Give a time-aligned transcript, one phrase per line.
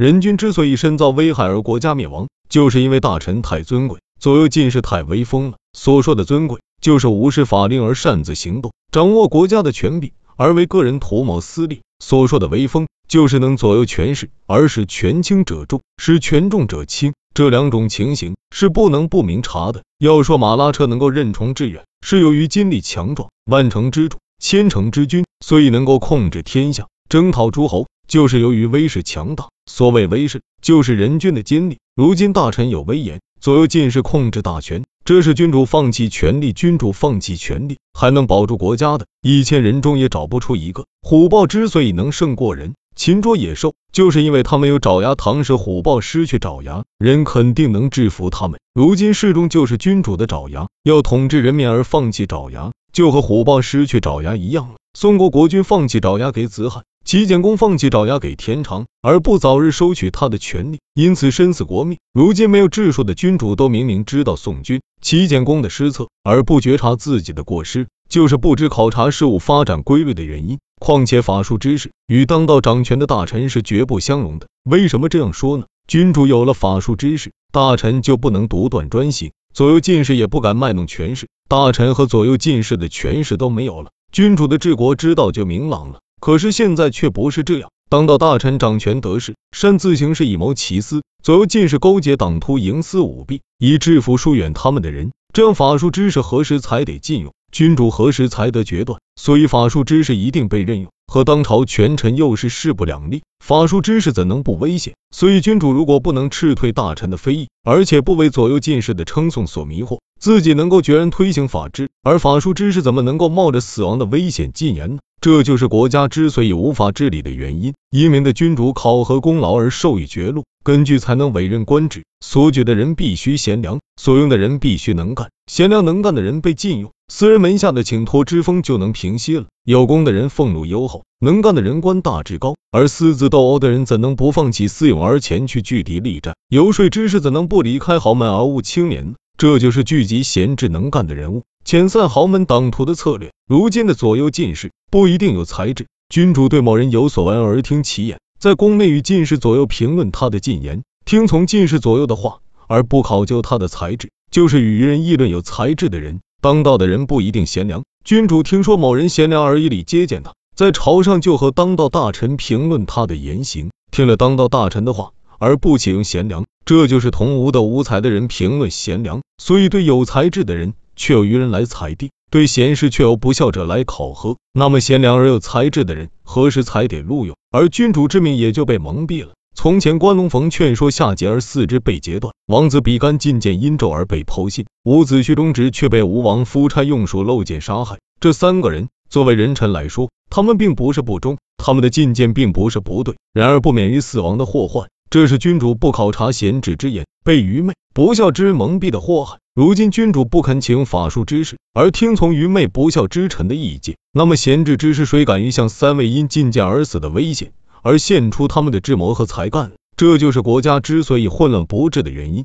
[0.00, 5.58] 人君之所以身遭危害而国家灭亡，就是因为大臣太尊贵，左右进士太威风了。
[5.74, 17.12] 所说的尊贵，就是无视法令而擅自行动，掌握国家的权柄而为个人图谋私利；所说的威风，就是能左右权势而使权轻者重，使权重者轻。
[17.34, 19.82] 这两种情形是不能不明察的。
[19.98, 29.50] 要说马拉车能够任重致远，是由于精力强壮，万乘之主，千乘之君，所以能够控制天下，征讨诸侯，就是由于威势强大。
[29.72, 31.78] 所谓威势，就是人君的精力。
[31.94, 39.06] 如今大臣有威严，左右进士控制大权，这是君主放弃权力，君主放弃权力还能保住国家的。
[39.22, 40.84] 一千人中也找不出一个。
[41.02, 42.74] 虎豹之所以能胜过人。
[42.96, 45.14] 擒捉野兽，就是因为他们有爪牙。
[45.14, 48.60] 唐时虎豹失去爪牙，人肯定能制服他们。
[48.74, 54.74] 如今世中就是君主的爪牙，要统治人民而放弃爪牙，就和虎豹失去爪牙一样了。
[54.92, 61.98] 宋国国君放弃爪牙给子罕，齐简公放弃爪牙给田常，而不早日收取他的权利，因此身死国灭。
[62.12, 70.58] 如今没有治术的君主都明明知道宋军、齐简公的失策，而不觉察自己的过失，就是不知考察事物发展规律的原因。
[70.78, 74.46] 况且法术知识与当道掌权的大臣是绝不相容的。
[74.64, 75.66] 为什么这样说呢？
[75.88, 85.98] 君主有了法术知识，大臣就不能独断专行，左右进士也不敢卖弄权势，大臣和左右进士的权势都没有了，君主的治国之道就明朗了。
[86.20, 95.10] 可是现在却不是这样，当到大臣掌权得势，擅自行事，以谋其私；左右进士勾结党徒，营私舞弊，以制服疏远他们的人。
[95.32, 97.32] 这样法术知识何时才得禁用？
[97.50, 99.00] 君主何时才得决断？
[99.16, 103.22] 所以法术知识一定被任用，和当朝权臣又是势不两立。
[103.44, 104.94] 法术知识怎能不危险？
[105.10, 114.98] 所以君主如果不能斥退大臣的非议，而且不为左右进士的称颂所迷惑，自己能够决然推行法治，而法术知识怎么能够冒着死亡的危险进言呢？
[115.20, 117.74] 这就是国家之所以无法治理的原因。
[117.90, 122.04] 英明的君主考核功劳而授予爵禄，根据才能委任官职。
[122.24, 125.28] 所举的人必须贤良，所用的人必须能干。
[125.46, 126.90] 贤良能干的人被禁用。
[127.12, 136.34] 私人门下的请托之风就能平息了，有功的人俸禄优厚，能干的人官大职高，而私自斗殴的人怎能不放弃私勇而前去拒敌力战？
[136.48, 139.14] 游说之士怎能不离开豪门而务青年呢？
[139.40, 143.32] 这就是聚集贤智能干的人物，遣散豪门党徒的策略。
[143.48, 156.20] 如今的左右进士不一定有才智，君主对某人有所闻而听其言，在宫内与进士左右评论他的进言，听从进士左右的话，而不考究他的才智，就是与人议论有才智的人。
[156.42, 169.22] 当道的人不一定贤良，君主听说某人贤良而以礼接见他，在朝上就和当道大臣评论他的言行，听了当道大臣的话而不启用贤良，这就是同无德无才的人评论贤良。
[169.42, 174.36] 所以对有才智的人，却有愚人来裁定；对贤士，却有不孝者来考核。
[174.52, 177.34] 那么贤良而有才智的人，何时才得录用？
[177.50, 179.32] 而君主之命也就被蒙蔽了。
[179.54, 187.98] 从前关龙逢劝说夏桀而四肢被截断，王子比干进谏殷纣而被剖心，伍子胥忠直却被吴王夫差用鼠漏箭杀害。
[188.20, 194.88] 这三个人作为人臣来说，他们并不是不忠，他们的进谏并不是不对，然而不免于死亡的祸患。
[195.10, 199.38] 这是君主不考察贤智之言，被愚昧不孝之人蒙蔽的祸害。
[199.56, 207.50] 如今君主不肯请法术知识，而听从愚昧不孝之臣的意见，那么贤智之士谁敢于向三位因进谏而死的危险？
[207.82, 212.38] 而献出他们的智谋和才干，这就是国家之所以混乱不治的原因。